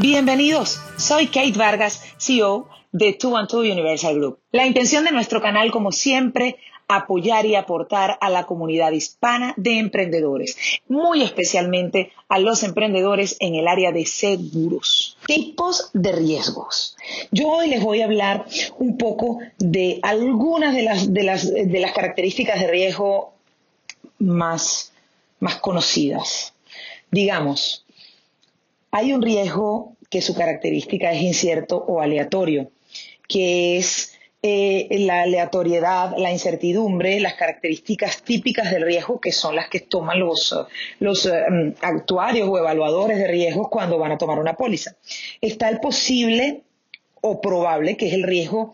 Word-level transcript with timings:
Bienvenidos, 0.00 0.80
soy 0.96 1.26
Kate 1.26 1.52
Vargas, 1.58 2.02
CEO 2.16 2.70
de 2.90 3.18
212 3.20 3.70
Universal 3.70 4.14
Group. 4.14 4.38
La 4.50 4.64
intención 4.66 5.04
de 5.04 5.12
nuestro 5.12 5.42
canal, 5.42 5.70
como 5.70 5.92
siempre, 5.92 6.56
apoyar 6.88 7.44
y 7.44 7.54
aportar 7.54 8.16
a 8.22 8.30
la 8.30 8.46
comunidad 8.46 8.92
hispana 8.92 9.52
de 9.58 9.78
emprendedores, 9.78 10.56
muy 10.88 11.20
especialmente 11.20 12.12
a 12.30 12.38
los 12.38 12.62
emprendedores 12.62 13.36
en 13.40 13.56
el 13.56 13.68
área 13.68 13.92
de 13.92 14.06
seguros. 14.06 15.18
Tipos 15.26 15.90
de 15.92 16.12
riesgos. 16.12 16.96
Yo 17.30 17.48
hoy 17.48 17.68
les 17.68 17.82
voy 17.82 18.00
a 18.00 18.06
hablar 18.06 18.46
un 18.78 18.96
poco 18.96 19.40
de 19.58 20.00
algunas 20.02 20.74
de 20.74 20.82
las, 20.82 21.12
de 21.12 21.24
las, 21.24 21.52
de 21.52 21.78
las 21.78 21.92
características 21.92 22.58
de 22.58 22.68
riesgo 22.68 23.34
más, 24.18 24.94
más 25.40 25.56
conocidas. 25.56 26.54
Digamos, 27.10 27.84
hay 28.90 29.12
un 29.12 29.22
riesgo 29.22 29.96
que 30.08 30.20
su 30.20 30.34
característica 30.34 31.12
es 31.12 31.22
incierto 31.22 31.76
o 31.76 32.00
aleatorio, 32.00 32.70
que 33.28 33.76
es 33.76 34.18
eh, 34.42 34.88
la 35.00 35.22
aleatoriedad, 35.22 36.14
la 36.16 36.32
incertidumbre, 36.32 37.20
las 37.20 37.34
características 37.34 38.22
típicas 38.22 38.70
del 38.70 38.86
riesgo 38.86 39.20
que 39.20 39.32
son 39.32 39.54
las 39.54 39.68
que 39.68 39.80
toman 39.80 40.18
los, 40.18 40.56
los 40.98 41.26
eh, 41.26 41.74
actuarios 41.82 42.48
o 42.48 42.58
evaluadores 42.58 43.18
de 43.18 43.28
riesgos 43.28 43.68
cuando 43.68 43.98
van 43.98 44.12
a 44.12 44.18
tomar 44.18 44.38
una 44.38 44.56
póliza. 44.56 44.96
Está 45.40 45.68
el 45.68 45.78
posible 45.78 46.62
o 47.20 47.40
probable, 47.40 47.96
que 47.96 48.08
es 48.08 48.14
el 48.14 48.22
riesgo 48.22 48.72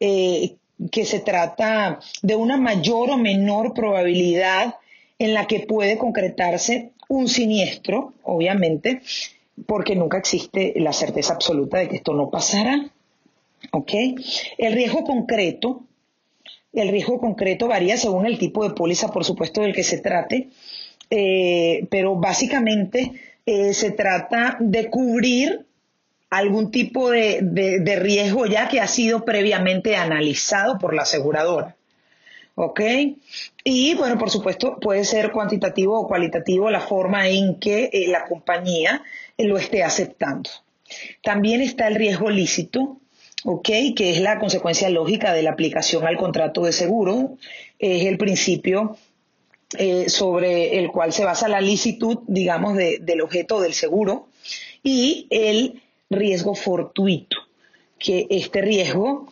eh, 0.00 0.56
que 0.90 1.04
se 1.04 1.20
trata 1.20 2.00
de 2.22 2.36
una 2.36 2.56
mayor 2.56 3.10
o 3.10 3.16
menor 3.16 3.72
probabilidad 3.72 4.74
en 5.18 5.34
la 5.34 5.46
que 5.46 5.60
puede 5.60 5.96
concretarse 5.96 6.92
un 7.08 7.28
siniestro, 7.28 8.14
obviamente, 8.24 9.00
porque 9.64 9.96
nunca 9.96 10.18
existe 10.18 10.74
la 10.76 10.92
certeza 10.92 11.34
absoluta 11.34 11.78
de 11.78 11.88
que 11.88 11.96
esto 11.96 12.12
no 12.12 12.30
pasará. 12.30 12.90
¿Ok? 13.72 13.92
El 14.58 14.74
riesgo 14.74 15.02
concreto, 15.04 15.84
el 16.72 16.88
riesgo 16.88 17.18
concreto 17.18 17.68
varía 17.68 17.96
según 17.96 18.26
el 18.26 18.38
tipo 18.38 18.68
de 18.68 18.74
póliza, 18.74 19.10
por 19.10 19.24
supuesto, 19.24 19.62
del 19.62 19.74
que 19.74 19.82
se 19.82 19.98
trate, 19.98 20.50
eh, 21.08 21.86
pero 21.90 22.16
básicamente 22.16 23.12
eh, 23.46 23.72
se 23.72 23.92
trata 23.92 24.58
de 24.60 24.90
cubrir 24.90 25.66
algún 26.28 26.70
tipo 26.70 27.10
de 27.10 27.98
riesgo 28.00 28.46
ya 28.46 28.68
que 28.68 28.80
ha 28.80 28.88
sido 28.88 29.24
previamente 29.24 29.96
analizado 29.96 30.76
por 30.78 30.92
la 30.92 31.02
aseguradora. 31.02 31.76
¿Ok? 32.56 32.80
Y 33.62 33.94
bueno, 33.94 34.18
por 34.18 34.30
supuesto, 34.30 34.78
puede 34.80 35.04
ser 35.04 35.30
cuantitativo 35.30 36.00
o 36.00 36.08
cualitativo 36.08 36.70
la 36.70 36.80
forma 36.80 37.28
en 37.28 37.60
que 37.60 37.90
eh, 37.92 38.08
la 38.08 38.24
compañía 38.24 39.02
eh, 39.36 39.44
lo 39.44 39.58
esté 39.58 39.84
aceptando. 39.84 40.50
También 41.22 41.60
está 41.60 41.86
el 41.86 41.94
riesgo 41.94 42.30
lícito, 42.30 42.98
¿ok? 43.44 43.68
Que 43.94 44.10
es 44.10 44.20
la 44.20 44.38
consecuencia 44.38 44.88
lógica 44.88 45.32
de 45.32 45.42
la 45.42 45.50
aplicación 45.50 46.06
al 46.06 46.16
contrato 46.16 46.64
de 46.64 46.72
seguro, 46.72 47.36
es 47.78 48.06
el 48.06 48.16
principio 48.16 48.96
eh, 49.76 50.08
sobre 50.08 50.78
el 50.78 50.90
cual 50.90 51.12
se 51.12 51.24
basa 51.24 51.48
la 51.48 51.60
licitud, 51.60 52.20
digamos, 52.26 52.76
del 52.76 53.20
objeto 53.20 53.60
del 53.60 53.74
seguro, 53.74 54.28
y 54.82 55.26
el 55.28 55.82
riesgo 56.08 56.54
fortuito, 56.54 57.36
que 57.98 58.26
este 58.30 58.62
riesgo 58.62 59.30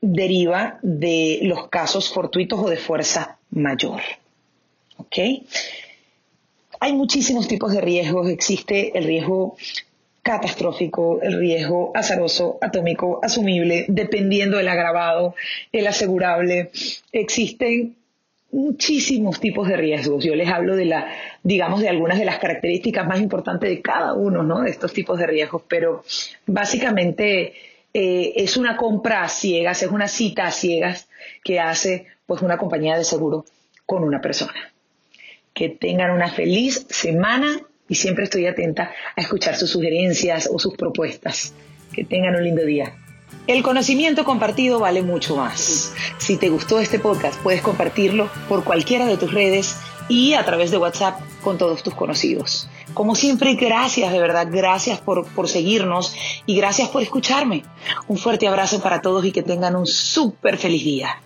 deriva 0.00 0.78
de 0.82 1.40
los 1.42 1.68
casos 1.68 2.12
fortuitos 2.12 2.60
o 2.60 2.68
de 2.68 2.76
fuerza 2.76 3.38
mayor. 3.50 4.00
¿Ok? 4.96 5.18
Hay 6.80 6.92
muchísimos 6.92 7.48
tipos 7.48 7.72
de 7.72 7.80
riesgos. 7.80 8.28
Existe 8.28 8.96
el 8.96 9.04
riesgo 9.04 9.56
catastrófico, 10.22 11.20
el 11.22 11.38
riesgo 11.38 11.92
azaroso, 11.94 12.58
atómico, 12.60 13.20
asumible, 13.22 13.86
dependiendo 13.88 14.58
del 14.58 14.68
agravado, 14.68 15.34
el 15.72 15.86
asegurable. 15.86 16.70
Existen 17.12 17.96
muchísimos 18.50 19.40
tipos 19.40 19.68
de 19.68 19.76
riesgos. 19.76 20.24
Yo 20.24 20.34
les 20.34 20.48
hablo 20.48 20.76
de 20.76 20.84
la, 20.84 21.08
digamos, 21.42 21.80
de 21.80 21.88
algunas 21.88 22.18
de 22.18 22.24
las 22.24 22.38
características 22.38 23.06
más 23.06 23.20
importantes 23.20 23.68
de 23.68 23.80
cada 23.82 24.14
uno, 24.14 24.42
¿no? 24.42 24.62
De 24.62 24.70
estos 24.70 24.92
tipos 24.92 25.18
de 25.18 25.26
riesgos, 25.26 25.62
pero 25.68 26.04
básicamente 26.46 27.54
eh, 28.00 28.44
es 28.44 28.56
una 28.56 28.76
compra 28.76 29.24
a 29.24 29.28
ciegas, 29.28 29.82
es 29.82 29.90
una 29.90 30.06
cita 30.06 30.46
a 30.46 30.52
ciegas 30.52 31.08
que 31.42 31.58
hace 31.58 32.06
pues 32.26 32.42
una 32.42 32.56
compañía 32.56 32.96
de 32.96 33.02
seguro 33.02 33.44
con 33.86 34.04
una 34.04 34.20
persona. 34.20 34.72
Que 35.52 35.70
tengan 35.70 36.12
una 36.12 36.30
feliz 36.30 36.86
semana 36.88 37.60
y 37.88 37.96
siempre 37.96 38.22
estoy 38.22 38.46
atenta 38.46 38.92
a 39.16 39.20
escuchar 39.20 39.56
sus 39.56 39.70
sugerencias 39.70 40.48
o 40.48 40.60
sus 40.60 40.76
propuestas. 40.76 41.54
Que 41.92 42.04
tengan 42.04 42.36
un 42.36 42.44
lindo 42.44 42.64
día. 42.64 42.94
El 43.46 43.62
conocimiento 43.62 44.24
compartido 44.24 44.78
vale 44.78 45.02
mucho 45.02 45.36
más. 45.36 45.94
Si 46.18 46.36
te 46.36 46.50
gustó 46.50 46.80
este 46.80 46.98
podcast, 46.98 47.40
puedes 47.40 47.62
compartirlo 47.62 48.28
por 48.48 48.62
cualquiera 48.62 49.06
de 49.06 49.16
tus 49.16 49.32
redes 49.32 49.76
y 50.08 50.34
a 50.34 50.44
través 50.44 50.70
de 50.70 50.78
WhatsApp 50.78 51.20
con 51.42 51.58
todos 51.58 51.82
tus 51.82 51.94
conocidos. 51.94 52.68
Como 52.94 53.14
siempre, 53.14 53.54
gracias, 53.54 54.12
de 54.12 54.20
verdad, 54.20 54.48
gracias 54.50 55.00
por, 55.00 55.26
por 55.28 55.48
seguirnos 55.48 56.14
y 56.46 56.56
gracias 56.56 56.88
por 56.88 57.02
escucharme. 57.02 57.64
Un 58.06 58.18
fuerte 58.18 58.48
abrazo 58.48 58.80
para 58.82 59.00
todos 59.00 59.24
y 59.24 59.32
que 59.32 59.42
tengan 59.42 59.76
un 59.76 59.86
súper 59.86 60.58
feliz 60.58 60.84
día. 60.84 61.20